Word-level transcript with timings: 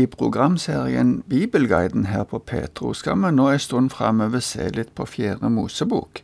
I 0.00 0.06
programserien 0.06 1.22
Bibelguiden 1.28 2.06
her 2.06 2.22
på 2.24 2.38
Petro 2.38 2.94
skal 2.96 3.18
vi 3.20 3.30
nå 3.36 3.48
en 3.50 3.60
stund 3.60 3.90
framover 3.92 4.40
se 4.40 4.70
litt 4.72 4.94
på 4.96 5.04
Fjerde 5.04 5.50
Mosebok. 5.52 6.22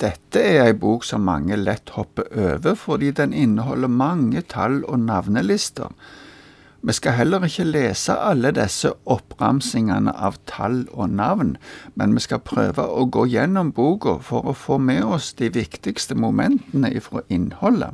Dette 0.00 0.40
er 0.40 0.62
ei 0.62 0.76
bok 0.80 1.04
som 1.04 1.26
mange 1.28 1.58
lett 1.60 1.92
hopper 1.96 2.30
over 2.30 2.78
fordi 2.80 3.10
den 3.18 3.34
inneholder 3.36 3.92
mange 3.92 4.40
tall 4.48 4.78
og 4.84 5.02
navnelister. 5.04 5.92
Vi 6.86 6.94
skal 6.96 7.18
heller 7.18 7.44
ikke 7.44 7.68
lese 7.68 8.16
alle 8.16 8.54
disse 8.56 8.94
oppramsingene 9.04 10.14
av 10.16 10.38
tall 10.48 10.84
og 10.92 11.12
navn, 11.18 11.56
men 12.00 12.16
vi 12.16 12.24
skal 12.24 12.44
prøve 12.48 12.86
å 12.86 13.08
gå 13.12 13.26
gjennom 13.34 13.74
boka 13.76 14.20
for 14.24 14.48
å 14.48 14.56
få 14.56 14.78
med 14.78 15.04
oss 15.04 15.34
de 15.36 15.52
viktigste 15.52 16.16
momentene 16.16 16.94
ifra 16.96 17.26
innholdet. 17.28 17.92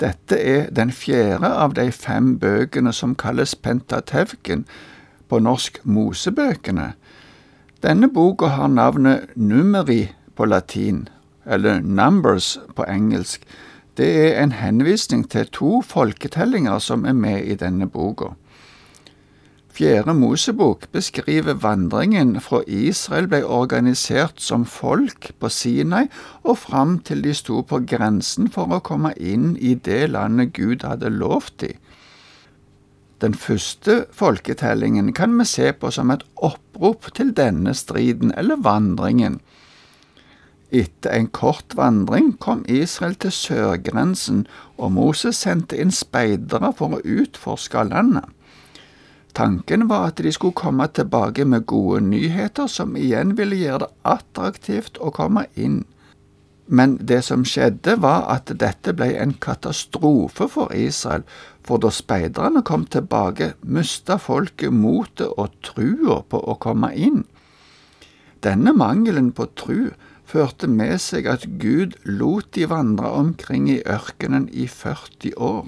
Dette 0.00 0.36
er 0.40 0.70
den 0.72 0.92
fjerde 0.92 1.50
av 1.52 1.74
de 1.76 1.90
fem 1.92 2.38
bøkene 2.40 2.92
som 2.96 3.14
kalles 3.14 3.54
Pentatevken, 3.54 4.64
på 5.30 5.38
norsk 5.38 5.78
Mosebøkene. 5.84 6.92
Denne 7.84 8.08
boka 8.10 8.48
har 8.50 8.68
navnet 8.68 9.30
Numeri 9.36 10.08
på 10.34 10.44
latin, 10.44 11.08
eller 11.46 11.80
Numbers 11.80 12.58
på 12.76 12.84
engelsk. 12.88 13.44
Det 13.96 14.08
er 14.24 14.42
en 14.42 14.52
henvisning 14.52 15.22
til 15.30 15.46
to 15.52 15.82
folketellinger 15.86 16.78
som 16.78 17.04
er 17.04 17.12
med 17.12 17.44
i 17.44 17.54
denne 17.54 17.86
boka. 17.86 18.34
Fjerde 19.80 20.12
Mosebok 20.12 20.82
beskriver 20.92 21.54
vandringen 21.54 22.34
fra 22.44 22.58
Israel 22.68 23.30
ble 23.32 23.38
organisert 23.48 24.42
som 24.44 24.66
folk 24.68 25.30
på 25.40 25.48
Sinai 25.48 26.02
og 26.42 26.58
fram 26.60 26.98
til 27.08 27.22
de 27.24 27.32
sto 27.32 27.62
på 27.64 27.78
grensen 27.88 28.50
for 28.52 28.68
å 28.76 28.82
komme 28.84 29.14
inn 29.16 29.54
i 29.56 29.70
det 29.72 30.10
landet 30.12 30.50
Gud 30.58 30.84
hadde 30.84 31.08
lovt 31.08 31.62
dem. 31.62 31.78
Den 33.24 33.32
første 33.32 33.94
folketellingen 34.12 35.14
kan 35.16 35.32
vi 35.38 35.46
se 35.48 35.70
på 35.72 35.88
som 35.96 36.12
et 36.12 36.26
opprop 36.36 37.08
til 37.16 37.32
denne 37.38 37.72
striden, 37.72 38.34
eller 38.36 38.60
vandringen. 38.60 39.38
Etter 40.68 41.16
en 41.16 41.30
kort 41.32 41.72
vandring 41.80 42.34
kom 42.36 42.66
Israel 42.68 43.16
til 43.16 43.32
sørgrensen, 43.32 44.44
og 44.76 44.92
Moses 44.92 45.40
sendte 45.40 45.80
inn 45.80 45.88
speidere 45.90 46.74
for 46.76 46.98
å 46.98 47.00
utforske 47.00 47.86
landet. 47.88 48.28
Tanken 49.34 49.86
var 49.88 50.10
at 50.10 50.22
de 50.22 50.32
skulle 50.32 50.56
komme 50.58 50.86
tilbake 50.90 51.44
med 51.44 51.66
gode 51.70 52.00
nyheter 52.08 52.66
som 52.66 52.96
igjen 52.98 53.36
ville 53.38 53.56
gjøre 53.60 53.86
det 53.86 53.90
attraktivt 54.16 54.98
å 54.98 55.12
komme 55.14 55.46
inn. 55.54 55.84
Men 56.70 56.98
det 57.02 57.24
som 57.26 57.42
skjedde, 57.46 57.96
var 58.02 58.28
at 58.30 58.50
dette 58.62 58.92
ble 58.94 59.08
en 59.18 59.32
katastrofe 59.42 60.46
for 60.50 60.70
Israel, 60.74 61.24
for 61.66 61.82
da 61.82 61.90
speiderne 61.90 62.62
kom 62.66 62.84
tilbake, 62.86 63.54
mista 63.62 64.18
folket 64.22 64.74
motet 64.74 65.34
og 65.34 65.56
trua 65.66 66.20
på 66.22 66.38
å 66.38 66.54
komme 66.62 66.92
inn. 66.94 67.24
Denne 68.46 68.72
mangelen 68.72 69.32
på 69.34 69.48
tru 69.58 69.90
førte 70.30 70.70
med 70.70 71.00
seg 71.02 71.26
at 71.26 71.48
Gud 71.58 71.98
lot 72.06 72.52
de 72.54 72.68
vandre 72.70 73.10
omkring 73.18 73.66
i 73.70 73.82
ørkenen 73.82 74.46
i 74.54 74.68
40 74.70 75.34
år. 75.36 75.66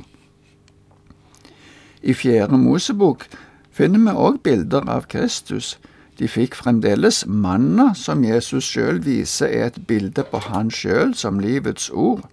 I 2.02 2.14
Fjerde 2.14 2.58
Mosebok 2.58 3.26
finner 3.72 4.04
vi 4.04 4.14
òg 4.26 4.42
bilder 4.44 4.88
av 4.88 5.08
Kristus. 5.12 5.76
De 6.20 6.28
fikk 6.28 6.54
fremdeles 6.60 7.24
manna, 7.26 7.92
som 7.96 8.24
Jesus 8.24 8.68
sjøl 8.68 9.00
viser 9.02 9.48
er 9.48 9.70
et 9.70 9.80
bilde 9.88 10.24
på 10.28 10.42
han 10.44 10.70
sjøl 10.70 11.16
som 11.16 11.40
livets 11.40 11.88
ord. 11.90 12.26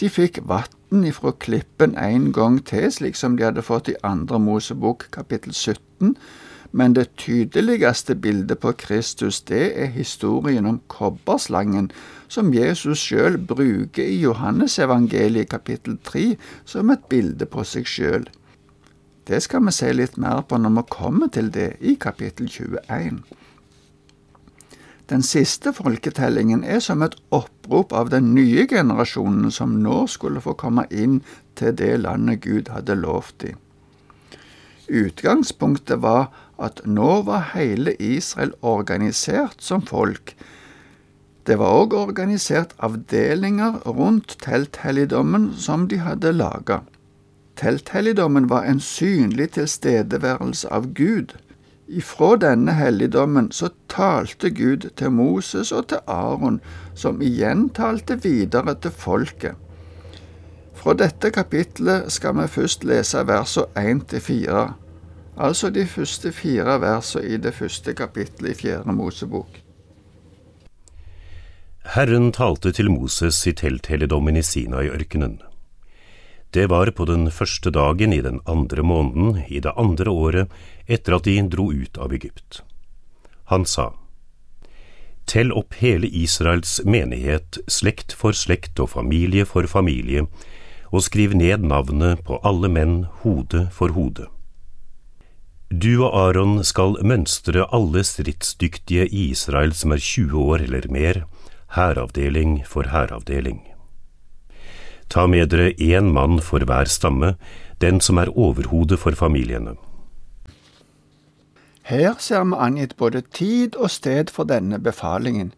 De 0.00 0.08
fikk 0.08 0.42
vann 0.48 1.04
ifra 1.04 1.32
klippen 1.32 1.96
en 1.98 2.30
gang 2.32 2.60
til, 2.64 2.86
slik 2.92 3.16
som 3.16 3.36
de 3.36 3.48
hadde 3.48 3.64
fått 3.64 3.88
i 3.92 3.98
Andre 4.06 4.38
Mosebok 4.40 5.08
kapittel 5.12 5.52
17, 5.52 6.14
men 6.72 6.94
det 6.94 7.08
tydeligste 7.18 8.14
bildet 8.14 8.60
på 8.62 8.72
Kristus, 8.78 9.40
det 9.42 9.72
er 9.74 9.90
historien 9.90 10.66
om 10.66 10.80
kobberslangen, 10.88 11.90
som 12.28 12.54
Jesus 12.54 13.02
sjøl 13.02 13.40
bruker 13.42 14.06
i 14.06 14.20
Johannesevangeliet 14.22 15.50
kapittel 15.50 15.98
3 16.04 16.36
som 16.64 16.92
et 16.94 17.08
bilde 17.10 17.48
på 17.50 17.64
seg 17.66 17.90
sjøl. 17.90 18.28
Det 19.30 19.38
skal 19.44 19.62
vi 19.62 19.70
se 19.70 19.92
litt 19.94 20.16
mer 20.18 20.40
på 20.42 20.58
når 20.58 20.72
vi 20.74 20.82
kommer 20.90 21.28
til 21.30 21.52
det 21.54 21.76
i 21.86 21.92
kapittel 22.02 22.48
21. 22.50 23.20
Den 25.12 25.22
siste 25.22 25.70
folketellingen 25.74 26.64
er 26.66 26.82
som 26.82 27.04
et 27.06 27.14
opprop 27.30 27.94
av 27.94 28.10
den 28.10 28.32
nye 28.34 28.66
generasjonen 28.66 29.54
som 29.54 29.78
nå 29.84 30.00
skulle 30.10 30.42
få 30.42 30.56
komme 30.58 30.88
inn 30.90 31.20
til 31.54 31.78
det 31.78 31.92
landet 32.02 32.42
Gud 32.42 32.74
hadde 32.74 32.98
lovt 32.98 33.38
dem. 33.46 33.62
Utgangspunktet 34.90 36.02
var 36.02 36.32
at 36.58 36.82
nå 36.82 37.20
var 37.30 37.52
hele 37.54 37.94
Israel 38.02 38.56
organisert 38.66 39.62
som 39.62 39.86
folk. 39.86 40.34
Det 41.46 41.62
var 41.62 41.84
òg 41.84 41.94
organisert 41.94 42.74
avdelinger 42.82 43.78
rundt 43.86 44.40
telthelligdommen 44.42 45.52
som 45.54 45.86
de 45.86 46.02
hadde 46.02 46.34
laga. 46.34 46.82
Telthelligdommen 47.60 48.48
var 48.48 48.64
en 48.64 48.80
synlig 48.80 49.50
tilstedeværelse 49.52 50.68
av 50.72 50.94
Gud. 50.94 51.34
Ifra 51.88 52.36
denne 52.40 52.72
helligdommen 52.72 53.50
så 53.52 53.68
talte 53.92 54.48
Gud 54.50 54.86
til 54.96 55.10
Moses 55.12 55.72
og 55.72 55.90
til 55.92 56.00
Aron, 56.08 56.60
som 56.94 57.20
igjen 57.20 57.66
talte 57.76 58.16
videre 58.22 58.74
til 58.80 58.94
folket. 58.96 59.58
Fra 60.74 60.94
dette 60.96 61.28
kapitlet 61.36 62.08
skal 62.08 62.38
vi 62.38 62.46
først 62.48 62.88
lese 62.88 63.26
versene 63.28 63.84
1 63.92 64.06
til 64.08 64.24
4, 64.24 64.64
altså 65.36 65.70
de 65.70 65.84
første 65.86 66.32
fire 66.32 66.78
versene 66.80 67.26
i 67.28 67.36
det 67.36 67.52
første 67.54 67.92
kapittelet 67.92 68.54
i 68.54 68.60
Fjerde 68.62 68.96
Mosebok. 68.96 69.60
Herren 71.92 72.32
talte 72.32 72.72
til 72.72 72.90
Moses 72.90 73.46
i 73.46 73.52
telthelligdommen 73.52 74.36
i 74.36 74.42
Sinai-ørkenen. 74.42 75.40
Det 76.50 76.66
var 76.66 76.90
på 76.90 77.06
den 77.06 77.30
første 77.30 77.70
dagen 77.70 78.12
i 78.12 78.20
den 78.20 78.40
andre 78.46 78.82
måneden 78.82 79.44
i 79.48 79.60
det 79.62 79.72
andre 79.78 80.10
året 80.10 80.60
etter 80.90 81.14
at 81.16 81.28
de 81.28 81.36
dro 81.46 81.70
ut 81.70 81.98
av 81.98 82.12
Egypt. 82.12 82.62
Han 83.52 83.66
sa, 83.66 83.92
Tell 85.30 85.52
opp 85.54 85.76
hele 85.78 86.08
Israels 86.10 86.80
menighet, 86.82 87.60
slekt 87.70 88.16
for 88.18 88.34
slekt 88.34 88.80
og 88.82 88.90
familie 88.96 89.46
for 89.46 89.68
familie, 89.70 90.26
og 90.90 91.04
skriv 91.06 91.36
ned 91.38 91.62
navnet 91.70 92.24
på 92.26 92.40
alle 92.42 92.66
menn, 92.66 93.04
hode 93.22 93.68
for 93.70 93.94
hode. 93.94 94.26
Du 95.70 96.02
og 96.02 96.16
Aron 96.18 96.64
skal 96.66 96.98
mønstre 97.06 97.62
alle 97.70 98.02
stridsdyktige 98.02 99.06
i 99.06 99.28
Israel 99.30 99.70
som 99.70 99.94
er 99.94 100.02
20 100.02 100.34
år 100.34 100.66
eller 100.66 100.90
mer, 100.90 101.22
hæravdeling 101.78 102.64
for 102.66 102.90
hæravdeling. 102.90 103.69
Ta 105.10 105.26
med 105.26 105.50
dere 105.50 105.72
én 105.82 106.12
mann 106.14 106.38
for 106.40 106.62
hver 106.64 106.86
stamme, 106.86 107.34
den 107.80 108.00
som 108.00 108.18
er 108.18 108.30
overhodet 108.38 108.98
for 108.98 109.16
familiene. 109.18 109.74
Her 111.82 112.14
ser 112.18 112.44
vi 112.44 112.58
angitt 112.58 112.96
både 112.96 113.22
tid 113.34 113.76
og 113.76 113.90
sted 113.90 114.30
for 114.30 114.46
denne 114.46 114.78
befalingen, 114.78 115.52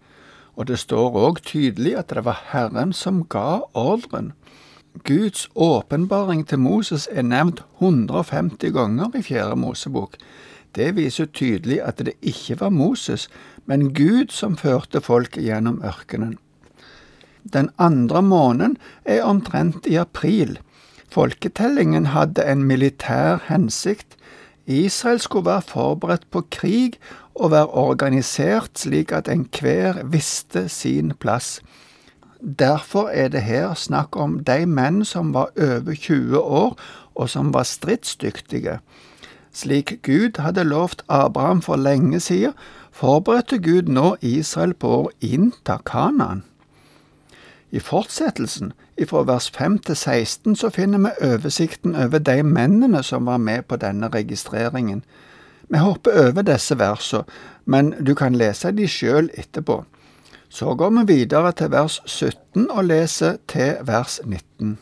og 0.57 0.69
det 0.69 0.79
står 0.79 1.17
òg 1.17 1.43
tydelig 1.45 1.97
at 1.99 2.15
det 2.15 2.25
var 2.25 2.41
Herren 2.53 2.93
som 2.93 3.25
ga 3.29 3.61
ordren. 3.75 4.33
Guds 5.05 5.49
åpenbaring 5.55 6.47
til 6.49 6.59
Moses 6.59 7.09
er 7.13 7.23
nevnt 7.23 7.63
150 7.81 8.73
ganger 8.73 9.13
i 9.17 9.23
Fjerde 9.23 9.57
Mosebok. 9.57 10.17
Det 10.77 10.97
viser 10.97 11.29
tydelig 11.29 11.81
at 11.85 11.99
det 11.99 12.15
ikke 12.23 12.61
var 12.61 12.71
Moses, 12.71 13.29
men 13.67 13.93
Gud 13.95 14.33
som 14.33 14.57
førte 14.57 15.01
folket 15.01 15.45
gjennom 15.45 15.83
ørkenen. 15.85 16.39
Den 17.43 17.71
andre 17.79 18.23
måneden 18.23 18.77
er 19.05 19.23
omtrent 19.23 19.87
i 19.87 19.95
april. 19.95 20.59
Folketellingen 21.13 22.07
hadde 22.07 22.45
en 22.45 22.63
militær 22.63 23.43
hensikt. 23.49 24.17
Israel 24.67 25.21
skulle 25.21 25.47
være 25.47 25.63
forberedt 25.63 26.31
på 26.31 26.47
krig 26.51 26.99
og 27.35 27.51
være 27.51 27.67
organisert 27.67 28.79
slik 28.79 29.13
at 29.13 29.29
enhver 29.29 30.05
visste 30.05 30.69
sin 30.69 31.13
plass. 31.21 31.61
Derfor 32.59 33.09
er 33.09 33.29
det 33.29 33.43
her 33.43 33.75
snakk 33.75 34.17
om 34.17 34.39
de 34.45 34.67
menn 34.67 35.05
som 35.05 35.35
var 35.35 35.51
over 35.57 35.95
20 35.95 36.39
år, 36.39 36.79
og 37.15 37.29
som 37.31 37.55
var 37.55 37.63
stridsdyktige. 37.63 38.79
Slik 39.53 40.03
Gud 40.03 40.41
hadde 40.41 40.65
lovt 40.65 41.05
Abraham 41.09 41.63
for 41.63 41.77
lenge 41.77 42.21
siden, 42.21 42.53
forberedte 42.91 43.59
Gud 43.59 43.83
nå 43.89 44.17
Israel 44.21 44.75
på 44.75 44.89
å 44.89 45.11
innta 45.21 45.79
Kanaan. 45.85 46.43
I 47.73 47.81
fortsettelsen, 47.81 48.73
ifra 49.01 49.23
vers 49.25 49.51
5 49.51 49.79
til 49.87 49.97
16, 49.97 50.57
så 50.57 50.69
finner 50.71 50.99
vi 50.99 51.29
oversikten 51.33 51.97
over 51.97 52.21
de 52.21 52.43
mennene 52.43 53.01
som 53.03 53.27
var 53.27 53.41
med 53.41 53.65
på 53.69 53.79
denne 53.81 54.11
registreringen. 54.13 55.01
Vi 55.73 55.81
hopper 55.81 56.29
over 56.29 56.45
disse 56.45 56.77
versene, 56.79 57.25
men 57.65 57.95
du 58.07 58.15
kan 58.15 58.37
lese 58.37 58.75
de 58.77 58.89
sjøl 58.89 59.31
etterpå. 59.35 59.85
Så 60.53 60.75
går 60.75 60.91
vi 60.91 61.15
videre 61.15 61.53
til 61.57 61.71
vers 61.73 62.01
17 62.07 62.69
og 62.71 62.85
leser 62.85 63.39
til 63.49 63.79
vers 63.89 64.21
19. 64.25 64.77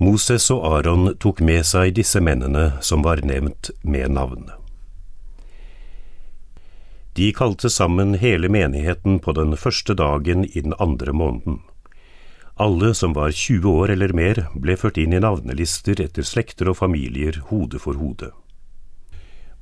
Moses 0.00 0.50
og 0.50 0.64
Aron 0.64 1.16
tok 1.20 1.42
med 1.44 1.66
seg 1.68 1.92
disse 1.98 2.22
mennene 2.22 2.70
som 2.80 3.04
var 3.04 3.20
nevnt 3.26 3.74
med 3.82 4.08
navn. 4.14 4.48
De 7.18 7.32
kalte 7.32 7.70
sammen 7.70 8.14
hele 8.14 8.46
menigheten 8.48 9.16
på 9.18 9.32
den 9.34 9.56
første 9.58 9.94
dagen 9.98 10.44
i 10.44 10.60
den 10.60 10.74
andre 10.78 11.10
måneden. 11.12 11.56
Alle 12.54 12.92
som 12.94 13.16
var 13.16 13.32
20 13.34 13.70
år 13.70 13.90
eller 13.90 14.12
mer, 14.14 14.38
ble 14.54 14.76
ført 14.78 15.00
inn 15.02 15.16
i 15.16 15.18
navnelister 15.24 15.98
etter 16.04 16.22
slekter 16.22 16.70
og 16.70 16.78
familier, 16.78 17.40
hode 17.50 17.80
for 17.82 17.98
hode. 17.98 18.30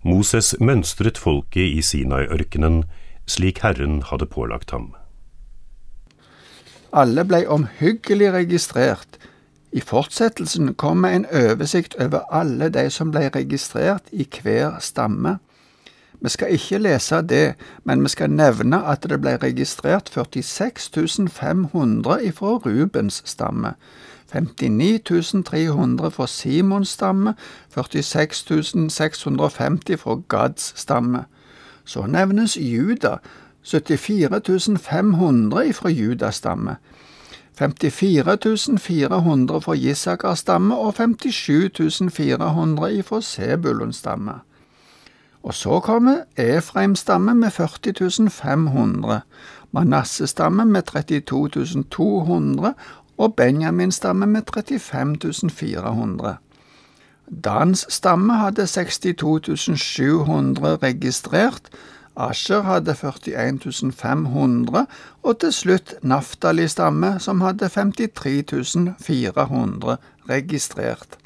Moses 0.04 0.52
mønstret 0.60 1.16
folket 1.16 1.78
i 1.78 1.80
Sinai-ørkenen 1.80 2.82
slik 3.24 3.64
Herren 3.64 4.02
hadde 4.10 4.28
pålagt 4.36 4.76
ham. 4.76 4.92
Alle 6.92 7.24
ble 7.24 7.40
omhyggelig 7.48 8.34
registrert. 8.36 9.16
I 9.72 9.80
fortsettelsen 9.80 10.74
kommer 10.76 11.16
en 11.16 11.24
oversikt 11.32 11.96
over 12.04 12.28
alle 12.28 12.68
de 12.68 12.84
som 12.92 13.16
ble 13.16 13.30
registrert 13.32 14.12
i 14.12 14.28
hver 14.28 14.76
stamme. 14.84 15.38
Vi 16.20 16.28
skal 16.28 16.52
ikke 16.52 16.78
lese 16.78 17.22
det, 17.22 17.54
men 17.84 18.02
vi 18.02 18.08
skal 18.08 18.30
nevne 18.30 18.80
at 18.88 19.04
det 19.08 19.20
ble 19.20 19.36
registrert 19.42 20.10
46 20.14 21.28
500 21.30 22.24
ifra 22.24 22.56
Rubens 22.56 23.22
stamme, 23.24 23.74
59 24.32 25.44
300 25.44 26.10
fra 26.10 26.26
Simons 26.26 26.88
stamme, 26.88 27.34
46 27.74 28.90
650 28.90 30.00
fra 30.00 30.20
Gads 30.28 30.72
stamme. 30.80 31.24
Så 31.84 32.06
nevnes 32.06 32.56
Juda, 32.56 33.16
74 33.62 34.78
500 34.80 35.66
ifra 35.66 35.88
Judas 35.88 36.34
stamme. 36.34 36.76
54 37.58 38.78
400 38.78 39.60
fra 39.60 39.74
Jissakars 39.74 40.38
stamme 40.38 40.76
og 40.76 40.94
57 40.94 42.12
400 42.12 42.92
ifra 42.98 43.20
Sebulons 43.20 43.96
stamme. 43.96 44.40
Og 45.46 45.54
så 45.54 45.80
kommer 45.80 46.24
Efraim-stamme 46.36 47.34
med 47.34 47.50
40 47.50 48.30
500, 48.30 49.20
Manasseh 49.72 50.26
stamme 50.28 50.64
med 50.64 50.82
32 50.82 51.84
200 51.90 52.74
og 53.18 53.34
Benjamin-stamme 53.34 54.26
med 54.26 54.42
35 54.52 55.50
400. 55.50 56.36
Dans 57.44 57.86
stamme 57.88 58.34
hadde 58.34 58.66
62 58.66 59.78
700 59.80 60.76
registrert, 60.82 61.70
Asher 62.16 62.62
hadde 62.62 62.94
41 62.94 63.92
500, 63.92 64.86
og 65.22 65.38
til 65.40 65.52
slutt 65.52 65.94
Naftali 66.02 66.68
stamme, 66.68 67.20
som 67.20 67.40
hadde 67.40 67.68
53 67.68 68.96
400 68.98 69.96
registrert. 70.28 71.18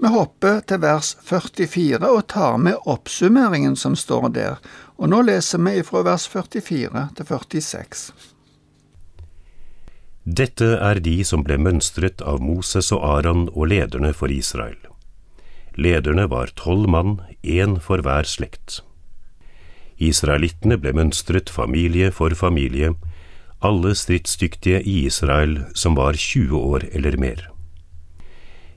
Vi 0.00 0.08
hopper 0.08 0.62
til 0.64 0.80
vers 0.80 1.12
44 1.28 2.00
og 2.08 2.22
tar 2.32 2.56
med 2.56 2.78
oppsummeringen 2.88 3.74
som 3.76 3.92
står 3.98 4.30
der, 4.32 4.56
og 4.96 5.10
nå 5.12 5.20
leser 5.28 5.60
vi 5.60 5.82
fra 5.84 6.00
vers 6.06 6.24
44 6.32 7.02
til 7.18 7.28
46. 7.28 8.06
Dette 10.24 10.70
er 10.88 11.02
de 11.04 11.18
som 11.24 11.44
ble 11.44 11.58
mønstret 11.60 12.24
av 12.24 12.40
Moses 12.40 12.88
og 12.96 13.04
Aron 13.04 13.48
og 13.52 13.68
lederne 13.74 14.14
for 14.16 14.32
Israel. 14.32 14.78
Lederne 15.76 16.26
var 16.32 16.52
tolv 16.56 16.88
mann, 16.88 17.20
én 17.44 17.76
for 17.80 18.00
hver 18.00 18.24
slekt. 18.24 18.80
Israelittene 20.00 20.80
ble 20.80 20.96
mønstret 20.96 21.52
familie 21.52 22.08
for 22.08 22.32
familie, 22.32 22.94
alle 23.60 23.92
stridsdyktige 23.92 24.80
i 24.80 25.04
Israel 25.12 25.58
som 25.76 25.96
var 26.00 26.16
20 26.16 26.56
år 26.56 26.88
eller 26.92 27.20
mer. 27.20 27.50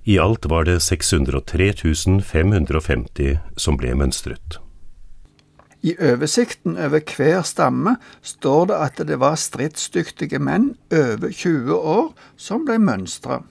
I 0.03 0.19
alt 0.19 0.45
var 0.45 0.65
det 0.67 0.81
603 0.83 1.73
550 2.23 3.39
som 3.55 3.77
ble 3.79 3.94
mønstret. 3.95 4.59
I 5.83 5.95
oversikten 6.00 6.75
over 6.79 7.03
hver 7.15 7.41
stamme 7.47 7.97
står 8.23 8.67
det 8.71 8.79
at 8.85 9.00
det 9.07 9.17
var 9.19 9.39
stridsdyktige 9.39 10.39
menn 10.39 10.73
over 10.91 11.31
20 11.31 11.75
år 11.75 12.13
som 12.39 12.63
ble 12.67 12.77
mønstra. 12.79 13.41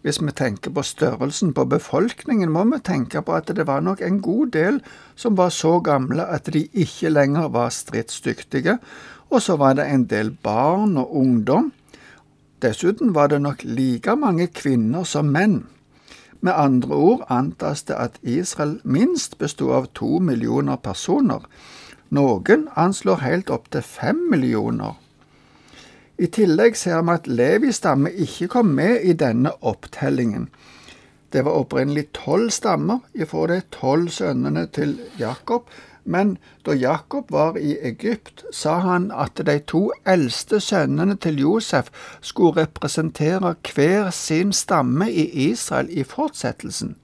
Hvis 0.00 0.20
vi 0.20 0.32
tenker 0.32 0.72
på 0.72 0.84
størrelsen 0.84 1.52
på 1.52 1.66
befolkningen, 1.68 2.52
må 2.52 2.64
vi 2.70 2.80
tenke 2.84 3.20
på 3.20 3.34
at 3.36 3.52
det 3.52 3.66
var 3.68 3.84
nok 3.84 4.00
en 4.00 4.20
god 4.24 4.52
del 4.56 4.80
som 5.16 5.36
var 5.36 5.52
så 5.52 5.76
gamle 5.84 6.24
at 6.24 6.48
de 6.52 6.64
ikke 6.72 7.12
lenger 7.12 7.52
var 7.52 7.68
stridsdyktige, 7.68 8.78
og 9.28 9.44
så 9.44 9.56
var 9.60 9.76
det 9.76 9.88
en 9.88 10.06
del 10.08 10.32
barn 10.32 10.96
og 10.96 11.12
ungdom 11.20 11.68
Dessuten 12.60 13.14
var 13.14 13.28
det 13.32 13.40
nok 13.40 13.62
like 13.64 14.16
mange 14.16 14.46
kvinner 14.52 15.04
som 15.08 15.30
menn. 15.32 15.62
Med 16.40 16.52
andre 16.52 16.94
ord 16.94 17.22
antas 17.28 17.82
det 17.88 17.96
at 17.96 18.18
Israel 18.22 18.80
minst 18.84 19.38
bestod 19.38 19.72
av 19.72 19.86
to 19.96 20.18
millioner 20.20 20.76
personer. 20.76 21.44
Noen 22.10 22.66
anslår 22.76 23.22
helt 23.24 23.50
opp 23.50 23.70
til 23.72 23.84
fem 23.86 24.20
millioner. 24.32 24.98
I 26.20 26.28
tillegg 26.28 26.76
ser 26.76 27.00
vi 27.00 27.16
at 27.16 27.28
Levi 27.28 27.72
stamme 27.72 28.12
ikke 28.12 28.50
kom 28.56 28.74
med 28.76 29.06
i 29.08 29.14
denne 29.16 29.54
opptellingen. 29.64 30.50
Det 31.32 31.44
var 31.46 31.62
opprinnelig 31.62 32.10
tolv 32.12 32.50
stammer 32.52 33.00
ifra 33.14 33.46
de 33.48 33.60
tolv 33.72 34.10
sønnene 34.12 34.66
til 34.74 34.98
Jakob, 35.18 35.70
men 36.04 36.36
da 36.66 36.74
Jakob 36.76 37.30
var 37.30 37.56
i 37.56 37.76
Egypt, 37.82 38.44
sa 38.52 38.78
han 38.84 39.10
at 39.10 39.40
de 39.46 39.58
to 39.66 39.90
eldste 40.06 40.60
sønnene 40.60 41.16
til 41.16 41.40
Josef 41.40 41.90
skulle 42.20 42.62
representere 42.62 43.54
hver 43.74 44.10
sin 44.10 44.52
stamme 44.52 45.10
i 45.10 45.50
Israel 45.50 45.90
i 45.90 46.04
fortsettelsen. 46.04 46.96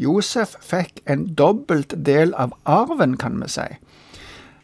Josef 0.00 0.56
fikk 0.64 1.02
en 1.06 1.26
dobbelt 1.36 1.94
del 2.06 2.32
av 2.34 2.54
arven, 2.64 3.18
kan 3.20 3.36
vi 3.42 3.48
si. 3.52 3.68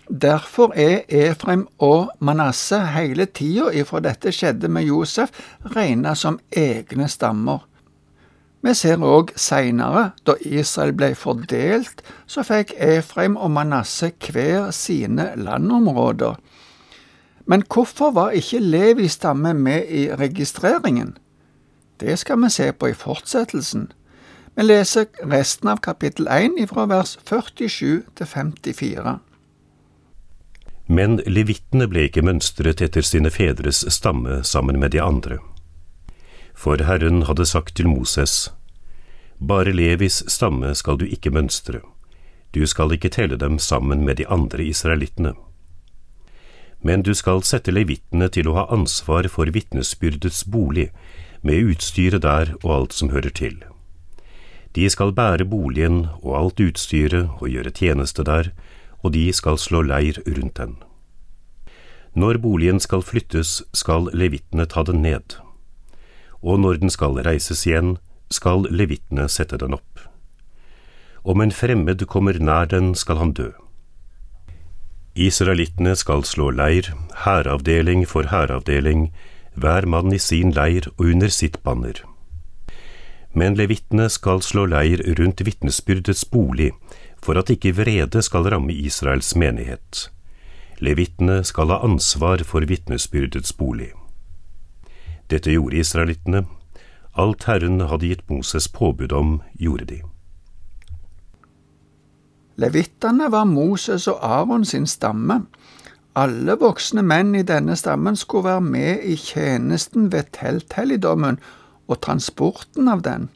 Derfor 0.09 0.73
er 0.79 1.03
Efrem 1.09 1.67
og 1.83 2.13
Manasseh 2.21 2.93
hele 2.95 3.27
tida 3.27 3.73
ifra 3.75 4.01
dette 4.01 4.31
skjedde 4.33 4.71
med 4.71 4.87
Josef, 4.87 5.33
regna 5.75 6.15
som 6.15 6.39
egne 6.55 7.09
stammer. 7.11 7.67
Vi 8.67 8.73
ser 8.75 8.99
òg 8.99 9.29
seinere, 9.39 10.09
da 10.27 10.35
Israel 10.43 10.91
ble 10.99 11.13
fordelt, 11.15 12.01
så 12.27 12.43
fikk 12.43 12.73
Efraim 12.83 13.37
og 13.39 13.53
Manasseh 13.55 14.11
hver 14.33 14.73
sine 14.75 15.29
landområder. 15.39 16.35
Men 17.47 17.63
hvorfor 17.63 18.11
var 18.11 18.35
ikke 18.35 18.59
Levi 18.59 19.07
stamme 19.09 19.55
med 19.55 19.87
i 19.87 20.09
registreringen? 20.11 21.15
Det 22.01 22.19
skal 22.19 22.43
vi 22.43 22.51
se 22.51 22.73
på 22.73 22.91
i 22.91 22.97
fortsettelsen. 22.99 23.93
Vi 24.57 24.67
leser 24.67 25.07
resten 25.23 25.69
av 25.69 25.79
kapittel 25.79 26.27
1 26.27 26.59
fra 26.67 26.89
vers 26.91 27.19
47 27.23 28.03
til 28.17 28.27
54. 28.27 29.19
Men 30.89 31.21
levittene 31.27 31.87
ble 31.87 32.09
ikke 32.09 32.27
mønstret 32.27 32.83
etter 32.83 33.07
sine 33.07 33.31
fedres 33.31 33.85
stamme 33.95 34.43
sammen 34.43 34.81
med 34.81 34.91
de 34.91 35.03
andre. 35.03 35.39
For 36.57 36.83
Herren 36.83 37.23
hadde 37.29 37.47
sagt 37.47 37.77
til 37.77 37.89
Moses, 37.89 38.49
Bare 39.39 39.73
Levis 39.73 40.23
stamme 40.33 40.75
skal 40.75 40.99
du 40.99 41.05
ikke 41.05 41.31
mønstre, 41.31 41.83
du 42.53 42.67
skal 42.67 42.93
ikke 42.97 43.11
telle 43.13 43.37
dem 43.37 43.59
sammen 43.59 44.05
med 44.05 44.17
de 44.17 44.27
andre 44.27 44.65
israelittene. 44.65 45.35
Men 46.81 47.03
du 47.03 47.13
skal 47.15 47.43
sette 47.45 47.73
levittene 47.73 48.29
til 48.33 48.49
å 48.49 48.57
ha 48.57 48.67
ansvar 48.73 49.29
for 49.29 49.51
vitnesbyrdets 49.53 50.45
bolig, 50.49 50.91
med 51.43 51.73
utstyret 51.73 52.23
der 52.25 52.55
og 52.63 52.71
alt 52.79 52.97
som 52.97 53.13
hører 53.13 53.31
til. 53.31 53.61
De 54.75 54.89
skal 54.91 55.13
bære 55.13 55.45
boligen 55.45 56.07
og 56.23 56.33
alt 56.37 56.61
utstyret 56.61 57.29
og 57.41 57.49
gjøre 57.49 57.73
tjeneste 57.73 58.25
der, 58.25 58.53
og 59.05 59.13
de 59.13 59.29
skal 59.33 59.61
slå 59.61 59.83
leir 59.85 60.21
rundt 60.27 60.57
den. 60.57 60.77
Når 62.17 62.41
boligen 62.41 62.81
skal 62.81 63.05
flyttes, 63.05 63.63
skal 63.77 64.09
levittene 64.13 64.65
ta 64.67 64.83
den 64.83 65.05
ned 65.05 65.37
og 66.47 66.61
når 66.61 66.81
den 66.83 66.93
skal 66.93 67.19
reises 67.27 67.65
igjen, 67.67 67.97
skal 68.31 68.67
levitene 68.71 69.29
sette 69.29 69.59
den 69.61 69.77
opp. 69.77 70.01
Om 71.27 71.41
en 71.41 71.55
fremmed 71.55 72.07
kommer 72.07 72.39
nær 72.39 72.69
den, 72.71 72.95
skal 72.95 73.19
han 73.19 73.33
dø. 73.35 73.51
Israelittene 75.17 75.97
skal 75.97 76.25
slå 76.29 76.51
leir, 76.53 76.93
hæravdeling 77.25 78.05
for 78.07 78.29
hæravdeling, 78.31 79.09
hver 79.57 79.87
mann 79.87 80.13
i 80.13 80.19
sin 80.19 80.53
leir 80.53 80.91
og 80.97 81.07
under 81.13 81.33
sitt 81.33 81.63
banner. 81.65 82.03
Men 83.33 83.57
levitene 83.57 84.09
skal 84.13 84.43
slå 84.45 84.67
leir 84.69 85.01
rundt 85.19 85.41
vitnesbyrdets 85.47 86.25
bolig, 86.25 86.73
for 87.23 87.39
at 87.41 87.51
ikke 87.51 87.75
vrede 87.77 88.23
skal 88.23 88.49
ramme 88.53 88.73
Israels 88.73 89.35
menighet. 89.37 90.11
Levitene 90.79 91.43
skal 91.45 91.73
ha 91.73 91.81
ansvar 91.85 92.45
for 92.45 92.65
vitnesbyrdets 92.69 93.53
bolig. 93.57 93.91
Dette 95.31 95.51
gjorde 95.51 95.81
israelittene. 95.81 96.45
Alt 97.17 97.47
Herren 97.49 97.81
hadde 97.81 98.11
gitt 98.11 98.29
Moses 98.29 98.69
påbud 98.69 99.13
om, 99.13 99.41
gjorde 99.59 99.85
de. 99.89 100.03
Levittene 102.57 103.31
var 103.33 103.45
Moses 103.45 104.07
og 104.09 104.19
Aron 104.25 104.65
sin 104.65 104.87
stamme. 104.87 105.43
Alle 106.17 106.57
voksne 106.61 107.03
menn 107.05 107.35
i 107.37 107.45
denne 107.45 107.77
stammen 107.77 108.17
skulle 108.17 108.49
være 108.49 108.61
med 108.65 109.05
i 109.05 109.17
tjenesten 109.21 110.11
ved 110.13 110.33
telthelligdommen 110.33 111.37
og 111.89 112.01
transporten 112.01 112.89
av 112.89 113.03
den. 113.05 113.29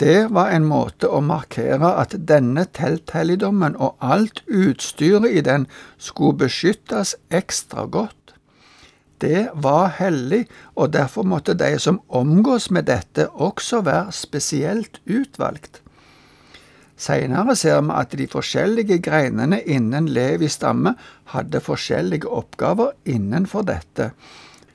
Det 0.00 0.32
var 0.34 0.50
en 0.50 0.64
måte 0.66 1.06
å 1.12 1.20
markere 1.22 1.92
at 2.00 2.16
denne 2.28 2.64
telthelligdommen 2.72 3.76
og 3.76 4.00
alt 4.00 4.40
utstyret 4.48 5.28
i 5.28 5.44
den 5.44 5.68
skulle 5.98 6.40
beskyttes 6.46 7.14
ekstra 7.30 7.84
godt. 7.86 8.23
Det 9.24 9.46
var 9.64 9.94
hellig, 9.96 10.42
og 10.76 10.92
derfor 10.92 11.24
måtte 11.24 11.56
de 11.56 11.78
som 11.80 12.02
omgås 12.12 12.68
med 12.70 12.90
dette, 12.90 13.30
også 13.32 13.80
være 13.86 14.12
spesielt 14.12 15.00
utvalgt. 15.08 15.80
Seinere 17.00 17.56
ser 17.58 17.80
vi 17.82 17.94
at 17.96 18.12
de 18.14 18.26
forskjellige 18.30 19.00
greinene 19.02 19.62
innen 19.64 20.06
Levi 20.12 20.48
stamme 20.52 20.94
hadde 21.32 21.62
forskjellige 21.64 22.28
oppgaver 22.28 22.92
innenfor 23.08 23.64
dette. 23.66 24.12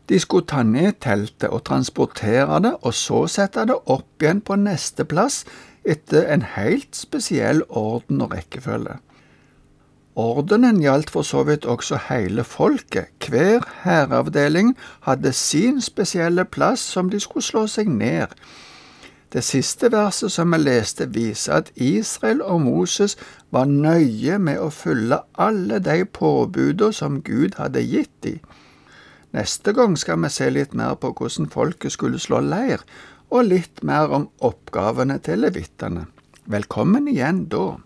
De 0.09 0.17
skulle 0.19 0.49
ta 0.49 0.63
ned 0.65 0.97
teltet 1.03 1.51
og 1.53 1.63
transportere 1.69 2.59
det, 2.65 2.73
og 2.81 2.93
så 2.97 3.25
sette 3.29 3.67
det 3.69 3.77
opp 3.85 4.23
igjen 4.23 4.41
på 4.41 4.57
neste 4.57 5.05
plass 5.05 5.43
etter 5.85 6.25
en 6.33 6.43
helt 6.57 6.97
spesiell 6.97 7.61
orden 7.69 8.25
og 8.25 8.33
rekkefølge. 8.33 8.97
Ordenen 10.15 10.81
gjaldt 10.81 11.11
for 11.13 11.23
så 11.23 11.43
vidt 11.45 11.65
også 11.65 11.99
hele 12.09 12.43
folket. 12.43 13.11
Hver 13.29 13.65
hæravdeling 13.83 14.75
hadde 15.05 15.33
sin 15.33 15.81
spesielle 15.81 16.45
plass 16.45 16.81
som 16.81 17.09
de 17.09 17.19
skulle 17.19 17.45
slå 17.45 17.67
seg 17.67 17.87
ned. 17.87 18.33
Det 19.29 19.43
siste 19.45 19.91
verset 19.93 20.31
som 20.33 20.53
vi 20.53 20.57
leste, 20.57 21.05
viser 21.13 21.59
at 21.61 21.71
Israel 21.75 22.41
og 22.41 22.61
Moses 22.61 23.17
var 23.53 23.69
nøye 23.69 24.39
med 24.41 24.57
å 24.57 24.71
følge 24.73 25.21
alle 25.37 25.77
de 25.85 26.01
påbudene 26.05 26.93
som 26.93 27.21
Gud 27.21 27.59
hadde 27.61 27.85
gitt 27.85 28.15
dem. 28.25 28.39
Neste 29.37 29.75
gang 29.77 29.93
skal 30.01 30.17
vi 30.23 30.31
se 30.33 30.49
litt 30.49 30.73
mer 30.73 30.95
på 30.97 31.11
hvordan 31.13 31.51
folket 31.53 31.93
skulle 31.93 32.17
slå 32.17 32.41
leir, 32.41 32.81
og 33.29 33.45
litt 33.51 33.83
mer 33.85 34.09
om 34.09 34.25
oppgavene 34.41 35.19
til 35.21 35.45
levittene. 35.45 36.07
Velkommen 36.49 37.05
igjen 37.11 37.45
da. 37.53 37.77